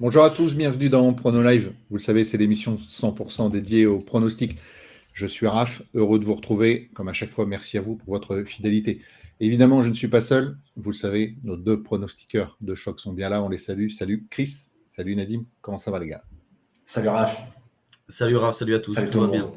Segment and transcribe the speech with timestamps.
[0.00, 1.74] Bonjour à tous, bienvenue dans Prono Live.
[1.90, 4.56] Vous le savez, c'est l'émission 100% dédiée au pronostic.
[5.12, 6.88] Je suis Raph, heureux de vous retrouver.
[6.94, 9.02] Comme à chaque fois, merci à vous pour votre fidélité.
[9.40, 10.56] Évidemment, je ne suis pas seul.
[10.74, 13.42] Vous le savez, nos deux pronostiqueurs de choc sont bien là.
[13.42, 13.90] On les salue.
[13.90, 15.44] Salut Chris, salut Nadim.
[15.60, 16.24] Comment ça va les gars?
[16.86, 17.38] Salut Raph.
[18.08, 18.94] Salut Raph, salut à tous.
[18.94, 19.52] Salut tout va bien.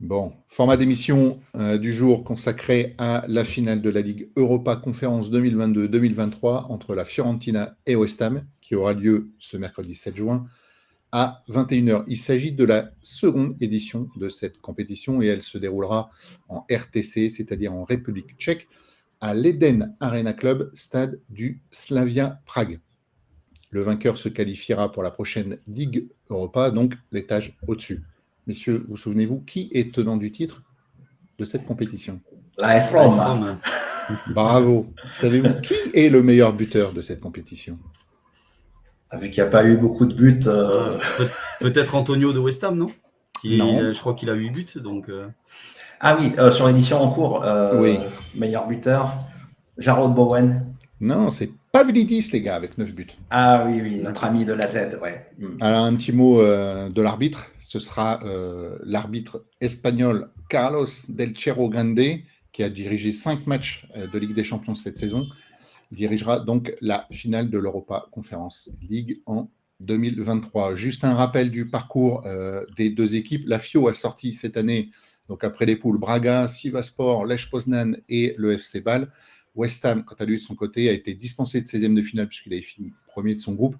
[0.00, 5.30] Bon, format d'émission euh, du jour consacré à la finale de la Ligue Europa Conférence
[5.30, 10.46] 2022-2023 entre la Fiorentina et West Ham, qui aura lieu ce mercredi 7 juin
[11.12, 12.04] à 21h.
[12.06, 16.10] Il s'agit de la seconde édition de cette compétition et elle se déroulera
[16.48, 18.68] en RTC, c'est-à-dire en République tchèque,
[19.20, 22.80] à l'Eden Arena Club, stade du Slavia Prague.
[23.68, 28.02] Le vainqueur se qualifiera pour la prochaine Ligue Europa, donc l'étage au-dessus.
[28.50, 30.60] Messieurs, vous souvenez-vous qui est tenant du titre
[31.38, 32.18] de cette compétition?
[32.58, 33.58] La Roma.
[34.34, 34.88] Bravo.
[35.12, 37.78] Savez-vous qui est le meilleur buteur de cette compétition?
[39.12, 40.40] Vu qu'il n'y a pas eu beaucoup de buts.
[40.48, 41.28] euh, Pe-
[41.60, 42.88] Peut-être Antonio de West Ham, non?
[43.40, 43.78] Qui- Non.
[43.78, 44.66] euh, Je crois qu'il a 8 buts.
[44.82, 45.28] Donc, euh,
[46.00, 48.00] Ah oui, euh, sur l'édition en cours, euh, Oui.
[48.34, 49.16] meilleur buteur,
[49.78, 50.66] Jarrod Bowen.
[51.00, 53.06] Non, c'est Pavlidis, les gars, avec 9 buts.
[53.30, 55.26] Ah oui, oui, notre ami de la Z, ouais.
[55.38, 55.56] Hmm.
[55.60, 57.46] Alors, un petit mot euh, de l'arbitre.
[57.60, 62.00] Ce sera euh, l'arbitre espagnol Carlos Del Cerro Grande,
[62.52, 65.26] qui a dirigé 5 matchs euh, de Ligue des Champions cette saison.
[65.92, 69.48] Il dirigera donc la finale de l'Europa Conference League en
[69.80, 70.74] 2023.
[70.74, 73.44] Juste un rappel du parcours euh, des deux équipes.
[73.46, 74.90] La FIO a sorti cette année,
[75.28, 79.10] donc après les poules, Braga, Sivaspor, Lech Poznan et le FC Bâle.
[79.54, 82.28] West Ham, quant à lui, de son côté, a été dispensé de 16e de finale
[82.28, 83.76] puisqu'il avait fini premier de son groupe.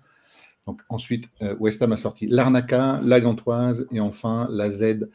[0.66, 5.08] Donc ensuite, euh, West Ham a sorti l'Arnaca, la Gantoise et enfin la Z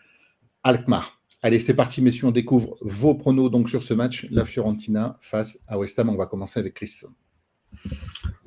[0.63, 1.19] Alkmaar.
[1.45, 5.59] Allez, c'est parti, messieurs, on découvre vos pronos donc sur ce match, la Fiorentina face
[5.67, 6.09] à West Ham.
[6.09, 7.03] On va commencer avec Chris.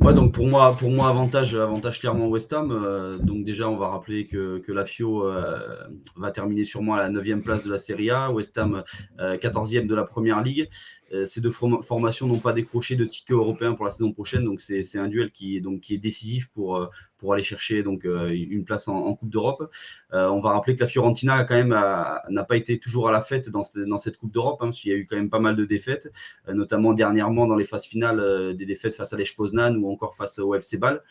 [0.01, 2.73] donc pour moi, pour moi avantage, avantage clairement West Ham.
[2.73, 5.61] Euh, donc déjà, on va rappeler que, que la FIO euh,
[6.17, 8.33] va terminer sûrement à la 9e place de la Serie A.
[8.33, 8.83] West Ham,
[9.21, 10.69] euh, 14e de la Première Ligue.
[11.15, 14.45] Euh, ces deux form- formations n'ont pas décroché de ticket européen pour la saison prochaine.
[14.45, 16.87] Donc c'est un duel qui donc, qui est décisif pour, euh,
[17.17, 19.73] pour aller chercher donc, euh, une place en, Coupe d'Europe.
[20.13, 23.49] On va rappeler que la Fiorentina quand même n'a pas été toujours à la fête
[23.51, 25.57] dans, dans cette Coupe d'Europe, hein, parce qu'il y a eu quand même pas mal
[25.57, 26.13] de défaites,
[26.47, 30.39] notamment dernièrement dans les phases finales, des défaites face à Lech Poznan ou encore face
[30.39, 31.03] au FC Bâle.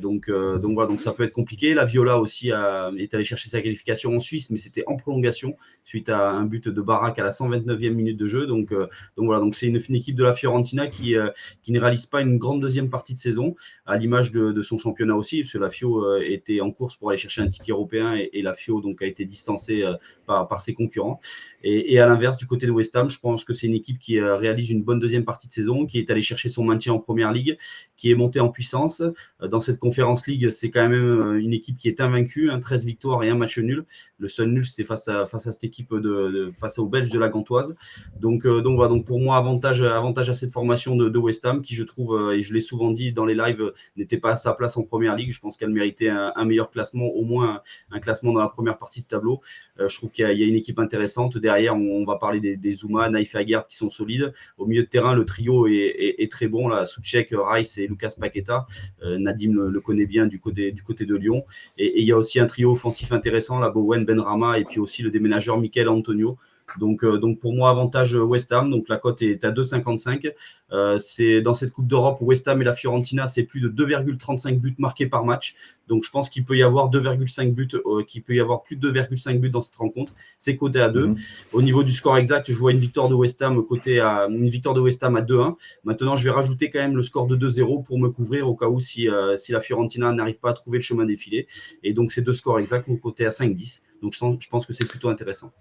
[0.00, 1.74] Donc, donc voilà, donc ça peut être compliqué.
[1.74, 5.56] La Viola aussi a- est allée chercher sa qualification en Suisse, mais c'était en prolongation
[5.84, 8.46] suite à un but de Barak à la 129e minute de jeu.
[8.46, 8.72] Donc,
[9.16, 11.30] donc voilà, donc c'est une, équipe de la Fiorentina qui, euh,
[11.62, 13.54] qui ne réalise pas une grande deuxième partie de saison,
[13.86, 17.10] à l'image de, son championnat aussi, parce que la Fio euh, était en course pour
[17.10, 19.94] aller chercher un ticket européen et, la Fio donc a été distancée euh,
[20.26, 21.20] par, ses concurrents.
[21.62, 24.20] Et, à l'inverse, du côté de West Ham, je pense que c'est une équipe qui
[24.20, 27.32] réalise une bonne deuxième partie de saison, qui est allée chercher son maintien en première
[27.32, 27.56] ligue,
[27.96, 29.02] qui est montée en puissance.
[29.40, 33.22] Dans cette conférence ligue, c'est quand même une équipe qui est invaincue, hein, 13 victoires
[33.22, 33.84] et un match nul.
[34.18, 37.18] Le seul nul, c'était face à, face à cette équipe de, face aux Belges de
[37.18, 37.76] la Gantoise.
[38.20, 41.84] Donc, donc donc pour moi, avantage, avantage à cette formation de, West Ham, qui je
[41.84, 44.52] trouve, euh, et je l'ai souvent dit dans les lives, euh, n'était pas à sa
[44.52, 45.32] place en première ligue.
[45.32, 49.00] Je pense qu'elle méritait un, meilleur classement, au moins un, classement dans la première partie
[49.00, 49.40] de tableau.
[49.80, 51.38] Euh, je trouve qu'il y, a- une équipe intéressante.
[51.38, 54.34] Derrière, on, va parler des, Zuma, Naif et Aguerd qui sont solides.
[54.58, 56.68] Au milieu de terrain, le trio est, très bon.
[56.68, 58.66] Là, Soucek, Rice et Lucas Paqueta.
[59.02, 61.44] Nadim le, connaît bien du côté, du côté de Lyon.
[61.78, 64.80] Et, et il y a aussi un trio offensif intéressant, là, Bowen, Benrama et puis
[64.80, 66.38] aussi le déménageur Michael Antonio.
[66.78, 68.70] Donc, euh, donc pour moi, avantage West Ham.
[68.70, 70.32] Donc la cote est à 2,55.
[70.72, 74.58] Euh, c'est dans cette Coupe d'Europe, West Ham et la Fiorentina, c'est plus de 2,35
[74.58, 75.54] buts marqués par match.
[75.88, 78.76] Donc je pense qu'il peut y avoir 2,5 buts, euh, qu'il peut y avoir plus
[78.76, 80.14] de 2,5 buts dans cette rencontre.
[80.38, 81.06] C'est coté à 2.
[81.06, 81.16] Mhm.
[81.52, 84.48] Au niveau du score exact, je vois une victoire de West Ham côté à une
[84.48, 85.56] victoire de West Ham à 2-1.
[85.84, 88.66] Maintenant, je vais rajouter quand même le score de 2-0 pour me couvrir au cas
[88.66, 91.46] où si, euh, si la Fiorentina n'arrive pas à trouver le chemin défilé.
[91.84, 93.82] Et donc ces deux scores exacts vont côté à 5-10.
[94.02, 95.52] Donc je pense que c'est plutôt intéressant.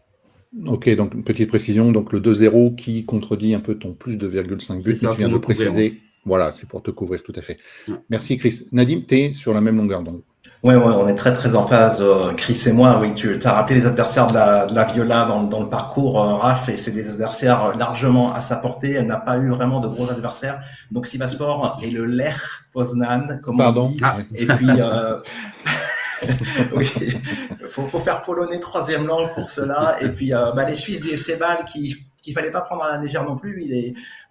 [0.67, 1.91] Ok, donc une petite précision.
[1.91, 4.95] Donc le 2-0 qui contredit un peu ton plus de 2,5 buts.
[4.95, 6.01] Ça, mais tu viens de couvrir, préciser.
[6.25, 7.57] Voilà, c'est pour te couvrir tout à fait.
[7.87, 7.95] Ouais.
[8.09, 8.67] Merci Chris.
[8.71, 10.21] Nadim, tu es sur la même longueur d'onde.
[10.63, 12.99] Ouais, ouais, on est très très en phase, euh, Chris et moi.
[12.99, 16.19] Oui, tu as rappelé les adversaires de la, de la Viola dans, dans le parcours,
[16.19, 18.93] euh, Raph, et c'est des adversaires euh, largement à sa portée.
[18.93, 20.61] Elle n'a pas eu vraiment de gros adversaires.
[20.91, 22.35] Donc Sivaspor et le Lech
[22.73, 23.99] Poznan, comme on Pardon dit?
[24.01, 24.17] Ah.
[24.17, 24.25] Ouais.
[24.33, 25.17] Et puis, euh...
[26.75, 26.85] oui,
[27.69, 29.97] faut, faut faire polonais troisième langue pour cela.
[30.01, 33.03] Et puis, euh, bah, les Suisses du FC Bâle qui fallait pas prendre à la
[33.03, 33.63] légère non plus.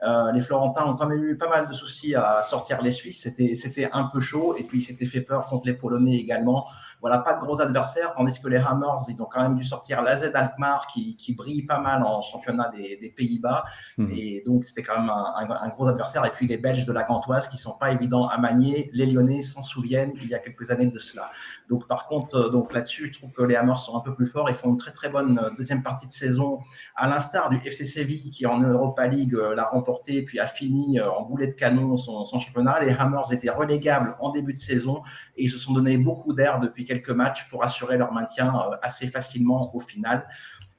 [0.03, 3.23] Euh, les Florentins ont quand même eu pas mal de soucis à sortir les Suisses.
[3.23, 4.57] C'était c'était un peu chaud.
[4.57, 6.67] Et puis, il s'était fait peur contre les Polonais également.
[7.05, 10.01] Voilà, pas de gros adversaires, tandis que les Hammers, ils ont quand même dû sortir
[10.01, 13.63] la Z Alkmaar qui, qui brille pas mal en championnat des, des Pays-Bas.
[13.99, 14.07] Mmh.
[14.11, 16.25] Et donc, c'était quand même un, un, gros adversaire.
[16.25, 18.89] Et puis les Belges de la Gantoise qui sont pas évidents à manier.
[18.95, 21.31] Les Lyonnais s'en souviennent il y a quelques années de cela.
[21.69, 24.25] Donc, par contre, euh, donc là-dessus, je trouve que les Hammers sont un peu plus
[24.25, 24.49] forts.
[24.49, 26.61] Ils font une très très bonne euh, deuxième partie de saison,
[26.97, 30.99] à l'instar du FC Séville qui en Europa League euh, l'a remporté puis a fini
[31.03, 32.81] en boulet de canon son, son, championnat.
[32.81, 35.03] Les Hammers étaient relégables en début de saison
[35.37, 38.53] et ils se sont donné beaucoup d'air depuis quelques matchs pour assurer leur maintien
[38.83, 40.27] assez facilement au final.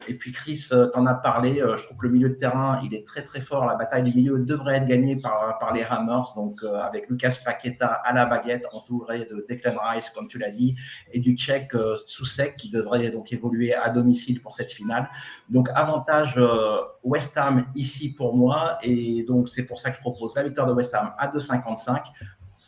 [0.07, 2.77] Et puis Chris, euh, t'en as parlé, euh, je trouve que le milieu de terrain,
[2.83, 3.65] il est très très fort.
[3.65, 7.35] La bataille du milieu devrait être gagnée par, par les Hammers, donc euh, avec Lucas
[7.43, 10.75] Paqueta à la baguette, entouré de Declan Rice, comme tu l'as dit,
[11.11, 11.75] et du Tchèque
[12.05, 15.09] Sousek qui devrait donc évoluer à domicile pour cette finale.
[15.49, 16.39] Donc avantage
[17.03, 20.67] West Ham ici pour moi, et donc c'est pour ça que je propose la victoire
[20.67, 22.01] de West Ham à 2,55.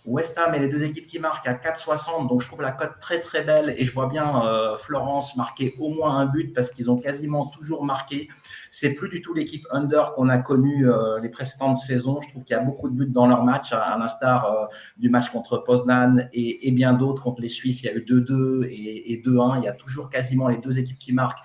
[0.07, 2.29] West Ham et les deux équipes qui marquent à 4,60.
[2.29, 3.75] Donc, je trouve la cote très, très belle.
[3.77, 7.47] Et je vois bien euh, Florence marquer au moins un but parce qu'ils ont quasiment
[7.47, 8.29] toujours marqué.
[8.71, 12.21] C'est plus du tout l'équipe under qu'on a connue euh, les précédentes saisons.
[12.21, 14.65] Je trouve qu'il y a beaucoup de buts dans leur match, à, l'instar euh,
[14.95, 17.21] du match contre Poznan et, bien d'autres.
[17.21, 19.57] Contre les Suisses, il y a eu 2-2 et, et 2-1.
[19.57, 21.43] Il y a toujours quasiment les deux équipes qui marquent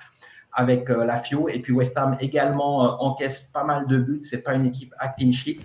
[0.52, 1.48] avec la FIO.
[1.48, 4.20] Et puis West Ham également encaisse pas mal de buts.
[4.22, 5.58] C'est pas une équipe à clean sheet.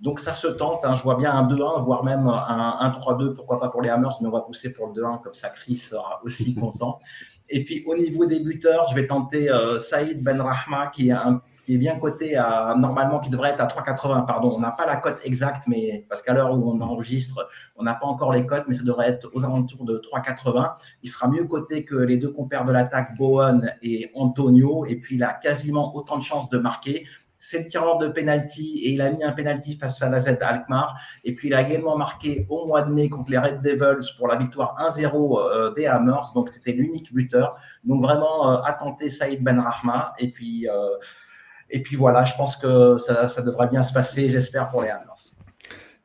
[0.00, 0.94] Donc ça se tente, hein.
[0.94, 4.28] je vois bien un 2-1, voire même un 1-3-2, pourquoi pas pour les Hammers, mais
[4.28, 6.98] on va pousser pour le 2-1, comme ça Chris sera aussi content.
[7.48, 11.40] Et puis au niveau des buteurs, je vais tenter euh, Saïd Benrahma, qui est, un,
[11.64, 14.52] qui est bien coté à, normalement, qui devrait être à 3,80, pardon.
[14.54, 17.94] On n'a pas la cote exacte, mais parce qu'à l'heure où on enregistre, on n'a
[17.94, 20.72] pas encore les cotes, mais ça devrait être aux alentours de 3,80.
[21.02, 25.14] Il sera mieux coté que les deux compères de l'attaque, Bowen et Antonio, et puis
[25.16, 27.06] il a quasiment autant de chances de marquer
[27.48, 30.38] c'est le tireur de penalty et il a mis un penalty face à la Z
[30.40, 31.00] Alkmaar.
[31.24, 34.26] Et puis il a également marqué au mois de mai contre les Red Devils pour
[34.26, 36.32] la victoire 1-0 euh, des Hammers.
[36.34, 37.56] Donc c'était l'unique buteur.
[37.84, 40.14] Donc vraiment euh, à tenter Saïd Benrahma.
[40.18, 40.88] Et puis, euh,
[41.70, 44.88] et puis voilà, je pense que ça, ça devrait bien se passer, j'espère, pour les
[44.88, 45.32] Hammers.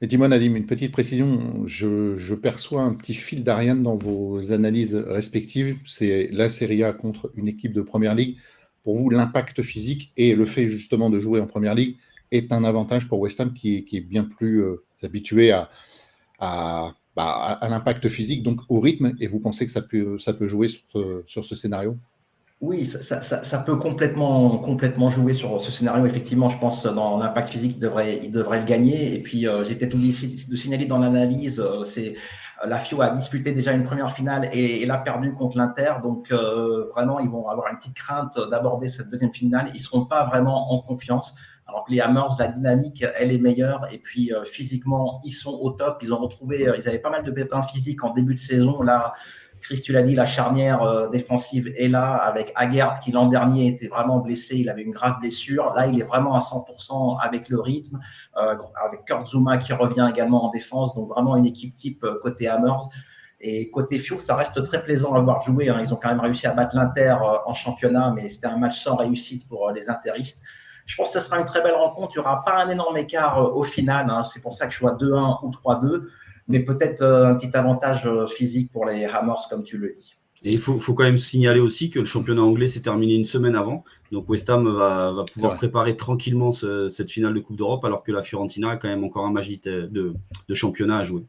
[0.04, 1.40] Et dis-moi, Nadim, une petite précision.
[1.66, 5.78] Je, je perçois un petit fil d'Ariane dans vos analyses respectives.
[5.88, 8.38] C'est la Serie A contre une équipe de première ligue
[8.84, 11.98] pour vous, l'impact physique et le fait justement de jouer en première ligue
[12.32, 15.70] est un avantage pour West Ham qui, est bien plus euh, habitué à,
[16.40, 20.34] bah, à, à, l'impact physique, donc au rythme, et vous pensez que ça peut, ça
[20.34, 21.98] peut jouer sur ce, sur ce scénario?
[22.62, 26.06] Oui, ça, ça, ça, peut complètement, complètement jouer sur ce scénario.
[26.06, 29.16] Effectivement, je pense dans l'impact physique, il devrait, il devrait le gagner.
[29.16, 30.14] Et puis, euh, j'ai peut-être oublié
[30.48, 32.14] de signaler dans l'analyse, euh, c'est
[32.66, 35.94] la FIO a disputé déjà une première finale et, l'a perdu contre l'Inter.
[36.04, 39.68] Donc, euh, vraiment, ils vont avoir une petite crainte d'aborder cette deuxième finale.
[39.70, 41.36] Ils ne seront pas vraiment en confiance.
[41.68, 43.88] Alors que les Hammers, la dynamique, elle est meilleure.
[43.92, 46.00] Et puis, euh, physiquement, ils sont au top.
[46.02, 48.82] Ils ont retrouvé, euh, ils avaient pas mal de pépins physiques en début de saison.
[48.82, 49.14] Là,
[49.62, 53.68] Chris, tu l'as dit, la charnière euh, défensive est là avec Aguerd qui l'an dernier
[53.68, 55.72] était vraiment blessé, il avait une grave blessure.
[55.76, 58.00] Là, il est vraiment à 100% avec le rythme,
[58.38, 60.96] euh, avec Kurt Zuma qui revient également en défense.
[60.96, 62.90] Donc vraiment une équipe type euh, côté Hammers.
[63.40, 65.70] Et côté Fio, ça reste très plaisant à voir jouer.
[65.70, 65.80] Hein.
[65.82, 68.96] Ils ont quand même réussi à battre l'Inter en championnat, mais c'était un match sans
[68.96, 70.44] réussite pour les interistes.
[70.86, 72.12] Je pense que ce sera une très belle rencontre.
[72.16, 74.12] Il n'y aura pas un énorme écart au final.
[74.12, 74.22] Hein.
[74.24, 76.04] C'est pour ça que je vois 2-1 ou 3-2
[76.52, 80.16] mais peut-être euh, un petit avantage euh, physique pour les Hammers, comme tu le dis.
[80.44, 83.26] Et il faut, faut, quand même signaler aussi que le championnat anglais s'est terminé une
[83.26, 83.84] semaine avant.
[84.12, 88.04] Donc West Ham va, va pouvoir préparer tranquillement ce, cette finale de Coupe d'Europe, alors
[88.04, 89.90] que la Fiorentina a quand même encore un magique de,
[90.50, 91.24] de championnat à jouer.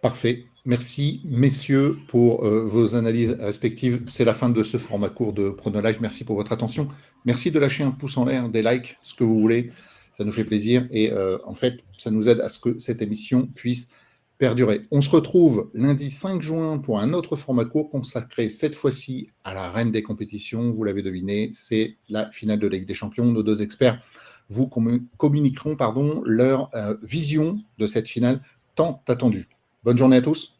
[0.00, 0.44] Parfait.
[0.64, 4.02] Merci, messieurs, pour euh, vos analyses respectives.
[4.08, 5.98] C'est la fin de ce format court de Live.
[6.00, 6.88] Merci pour votre attention.
[7.24, 9.72] Merci de lâcher un pouce en l'air, des likes, ce que vous voulez.
[10.18, 13.02] Ça nous fait plaisir et euh, en fait, ça nous aide à ce que cette
[13.02, 13.88] émission puisse
[14.36, 14.80] perdurer.
[14.90, 19.54] On se retrouve lundi 5 juin pour un autre format court consacré cette fois-ci à
[19.54, 20.72] la reine des compétitions.
[20.72, 23.26] Vous l'avez deviné, c'est la finale de Ligue des Champions.
[23.26, 24.02] Nos deux experts
[24.48, 24.68] vous
[25.16, 28.40] communiqueront pardon, leur euh, vision de cette finale
[28.74, 29.46] tant attendue.
[29.84, 30.56] Bonne journée à tous.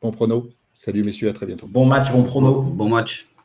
[0.00, 0.48] Bon prono.
[0.72, 1.66] Salut messieurs, à très bientôt.
[1.66, 2.62] Bon match, bon prono.
[2.62, 3.26] Bon match.